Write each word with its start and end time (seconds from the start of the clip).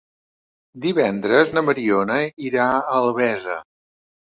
Divendres 0.85 1.55
na 1.59 1.65
Mariona 1.69 2.19
irà 2.49 2.69
a 2.83 2.85
Albesa. 3.05 3.65